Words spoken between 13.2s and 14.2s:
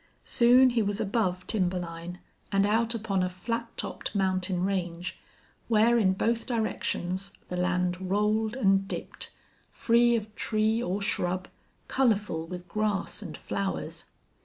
and flowers.